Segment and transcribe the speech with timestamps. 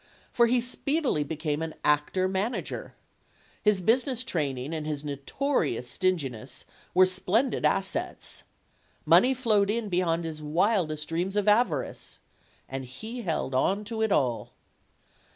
[0.31, 2.95] For he speedily became an actor manager.
[3.61, 8.41] His business training and his notorious stinginess were splendid assets.
[9.05, 12.17] Money flowed in, beyond his wildest dreams of avarice.
[12.67, 14.53] And he held on to it all.